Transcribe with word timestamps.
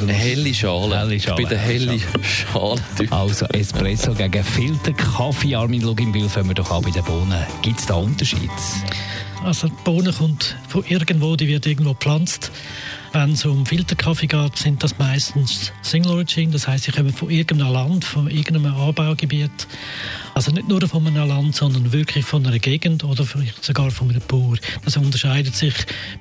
Eine 0.00 0.12
helle 0.12 0.54
Schale. 0.54 0.98
Helle 0.98 1.20
Schale. 1.20 1.42
Ich 1.42 1.48
bin 1.48 1.48
der 1.48 1.58
helle 1.58 1.98
Schale. 2.22 2.80
Also 3.10 3.46
Espresso 3.46 4.14
gegen 4.14 4.44
Filterkaffee. 4.44 5.54
Armin 5.54 5.82
Luginbühl, 5.82 6.28
fangen 6.28 6.48
wir 6.48 6.54
doch 6.54 6.70
an 6.70 6.82
bei 6.82 6.90
den 6.90 7.04
Bohnen. 7.04 7.46
Gibt 7.62 7.80
es 7.80 7.86
da 7.86 7.94
Unterschiede? 7.94 8.52
Also 9.44 9.68
die 9.68 9.74
Bohne 9.84 10.12
kommt 10.12 10.56
von 10.68 10.84
irgendwo, 10.86 11.36
die 11.36 11.48
wird 11.48 11.66
irgendwo 11.66 11.94
gepflanzt. 11.94 12.52
Wenn 13.12 13.32
es 13.32 13.44
um 13.44 13.66
Filterkaffee 13.66 14.26
geht, 14.26 14.56
sind 14.56 14.82
das 14.82 14.98
meistens 14.98 15.70
Single 15.82 16.12
Origin, 16.12 16.50
das 16.50 16.66
heißt, 16.66 16.84
sie 16.84 16.92
kommen 16.92 17.12
von 17.12 17.28
irgendeinem 17.28 17.70
Land, 17.70 18.06
von 18.06 18.30
irgendeinem 18.30 18.74
Anbaugebiet. 18.74 19.50
Also 20.32 20.50
nicht 20.50 20.66
nur 20.66 20.80
von 20.88 21.06
einem 21.06 21.28
Land, 21.28 21.54
sondern 21.54 21.92
wirklich 21.92 22.24
von 22.24 22.46
einer 22.46 22.58
Gegend 22.58 23.04
oder 23.04 23.24
vielleicht 23.24 23.62
sogar 23.62 23.90
von 23.90 24.08
einem 24.08 24.22
Bauer. 24.26 24.56
Das 24.86 24.96
unterscheidet 24.96 25.54
sich 25.54 25.74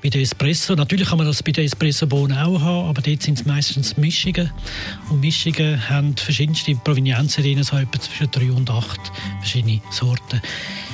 bei 0.03 0.09
der 0.09 0.19
Espresso. 0.19 0.75
Natürlich 0.75 1.07
kann 1.07 1.17
man 1.17 1.27
das 1.27 1.41
bei 1.41 1.53
der 1.53 1.63
Espresso-Bohnen 1.63 2.37
auch 2.37 2.59
haben, 2.59 2.89
aber 2.89 3.01
dort 3.01 3.23
sind 3.23 3.39
es 3.39 3.45
meistens 3.45 3.95
Mischungen. 3.95 4.51
Und 5.09 5.21
Mischungen 5.21 5.89
haben 5.89 6.17
verschiedenste 6.17 6.75
Provenienzen 6.75 7.41
drin, 7.41 7.63
so 7.63 7.77
etwa 7.77 8.01
zwischen 8.01 8.29
drei 8.31 8.51
und 8.51 8.69
acht 8.69 8.99
verschiedene 9.39 9.79
Sorten. 9.91 10.41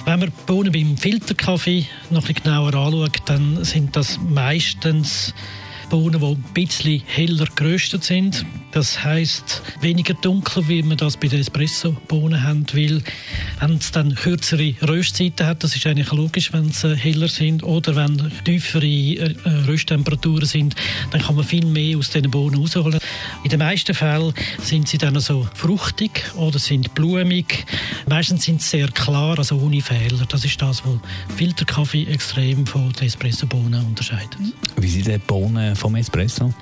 Wenn 0.06 0.20
man 0.20 0.32
Bohnen 0.46 0.72
beim 0.72 0.96
Filterkaffee 0.96 1.88
noch 2.12 2.22
ein 2.22 2.28
bisschen 2.28 2.44
genauer 2.44 2.76
anschaut, 2.76 3.18
dann 3.26 3.66
sind 3.66 3.96
das 3.96 4.20
meistens 4.30 5.34
Bohnen, 5.90 6.20
die 6.20 6.26
ein 6.26 6.44
bisschen 6.54 7.02
heller 7.06 7.48
geröstet 7.56 8.04
sind. 8.04 8.46
Das 8.72 9.04
heißt 9.04 9.64
weniger 9.82 10.14
dunkel, 10.14 10.68
wie 10.68 10.84
man 10.84 10.98
das 10.98 11.18
bei 11.18 11.28
den 11.28 11.40
Espresso-Bohnen 11.40 12.44
haben 12.44 12.66
will. 12.74 13.02
Wenn 13.60 13.78
es 13.78 13.92
dann 13.92 14.14
kürzere 14.14 14.76
Röstzeiten 14.88 15.48
hat, 15.48 15.64
das 15.64 15.76
ist 15.76 15.88
eigentlich 15.88 16.12
logisch, 16.12 16.54
wenn 16.54 16.72
sie 16.72 16.96
heller 16.96 17.28
sind, 17.28 17.64
oder 17.64 17.96
wenn 17.96 18.32
tiefere 18.44 18.86
äh, 18.86 19.36
Rösttemperaturen 19.68 20.46
sind, 20.46 20.76
dann 21.12 21.22
kann 21.22 21.36
man 21.36 21.46
viel 21.46 21.66
mehr 21.66 21.98
aus 21.98 22.10
diesen 22.10 22.30
Bohnen 22.30 22.60
rausholen. 22.60 23.00
In 23.44 23.50
den 23.50 23.60
meisten 23.60 23.96
Fällen 23.96 24.34
sind 24.62 24.88
sie 24.88 24.98
dann 24.98 25.20
so 25.20 25.48
fruchtig 25.54 26.26
oder 26.36 26.60
sind 26.60 26.94
blumig. 26.94 27.66
Meistens 28.10 28.46
sind 28.46 28.62
sie 28.62 28.78
sehr 28.78 28.88
klar, 28.88 29.38
also 29.38 29.58
ohne 29.58 29.82
Fehler. 29.82 30.26
Das 30.30 30.46
ist 30.46 30.62
das, 30.62 30.82
was 30.86 30.98
Filterkaffee 31.36 32.06
extrem 32.06 32.66
von 32.66 32.92
den 32.94 33.08
Espresso-Bohnen 33.08 33.86
unterscheidet. 33.86 34.38
Wie 34.78 34.88
sind 34.88 35.08
die 35.08 35.18
Bohnen 35.18 35.76
vom 35.76 35.96
Espresso? 35.96 36.54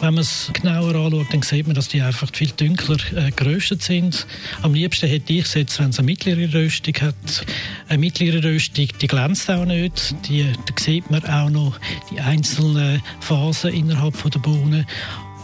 Wenn 0.00 0.14
man 0.14 0.22
es 0.22 0.50
genauer 0.52 0.94
anschaut, 0.94 1.26
dann 1.32 1.42
sieht 1.42 1.66
man, 1.66 1.74
dass 1.74 1.88
die 1.88 2.02
einfach 2.02 2.28
viel 2.32 2.50
dunkler 2.50 2.98
äh, 3.16 3.30
geröstet 3.30 3.82
sind. 3.82 4.26
Am 4.60 4.74
liebsten 4.74 5.08
hätte 5.08 5.32
ich 5.32 5.46
es 5.46 5.54
jetzt, 5.54 5.78
wenn 5.78 5.90
es 5.90 5.98
eine 5.98 6.06
mittlere 6.06 6.52
Röstung 6.52 6.94
hat. 7.00 7.46
Eine 7.88 7.98
mittlere 7.98 8.44
Röstung, 8.44 8.88
die 9.00 9.06
glänzt 9.06 9.50
auch 9.50 9.64
nicht. 9.64 10.14
Die, 10.28 10.44
da 10.44 10.74
sieht 10.78 11.10
man 11.10 11.24
auch 11.24 11.48
noch 11.48 11.78
die 12.10 12.20
einzelnen 12.20 13.02
Phasen 13.20 13.72
innerhalb 13.72 14.30
der 14.30 14.38
Bohnen. 14.40 14.86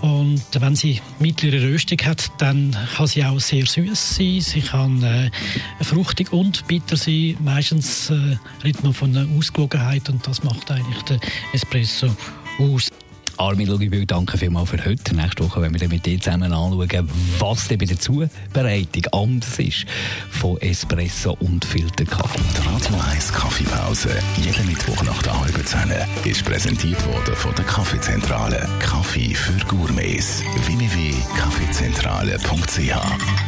Und 0.00 0.42
wenn 0.58 0.76
sie 0.76 1.00
mittlere 1.18 1.62
Röstung 1.62 1.98
hat, 2.04 2.30
dann 2.38 2.76
kann 2.96 3.06
sie 3.06 3.24
auch 3.24 3.40
sehr 3.40 3.66
süß 3.66 4.16
sein. 4.16 4.40
Sie 4.40 4.60
kann 4.60 5.02
äh, 5.02 5.30
fruchtig 5.82 6.32
und 6.32 6.66
bitter 6.68 6.96
sein. 6.96 7.36
Meistens 7.40 8.10
äh, 8.10 8.36
redet 8.62 8.84
man 8.84 8.94
von 8.94 9.16
einer 9.16 9.28
Ausgewogenheit 9.36 10.08
und 10.08 10.26
das 10.26 10.44
macht 10.44 10.70
eigentlich 10.70 11.02
den 11.02 11.20
Espresso 11.52 12.14
aus. 12.58 12.87
Armin 13.38 13.68
Luginbühl, 13.68 14.04
danke 14.04 14.36
vielmals 14.36 14.68
für 14.70 14.84
heute. 14.84 15.14
Nächste 15.14 15.44
Woche 15.44 15.62
werden 15.62 15.80
wir 15.80 15.88
mit 15.88 16.04
dir 16.04 16.20
zusammen 16.20 16.52
anschauen, 16.52 17.08
was 17.38 17.68
bei 17.68 17.76
der 17.76 17.96
Zubereitung 17.98 19.06
anders 19.12 19.58
ist 19.60 19.86
von 20.30 20.60
Espresso 20.60 21.34
und 21.40 21.64
Filterkaffee. 21.64 22.42
Die 22.56 22.60
Radio 22.66 22.96
1 23.10 23.32
Kaffeepause, 23.32 24.10
jeden 24.36 24.66
Mittwoch 24.66 25.02
nach 25.04 25.22
der 25.22 25.40
halben 25.40 25.64
Zehn, 25.64 25.90
ist 26.24 26.44
präsentiert 26.44 27.02
worden 27.06 27.36
von 27.36 27.54
der 27.54 27.64
Kaffeezentrale. 27.64 28.68
Kaffee 28.80 29.32
für 29.34 29.64
Gourmets. 29.66 30.42
www.kaffeezentrale.ch 30.66 33.47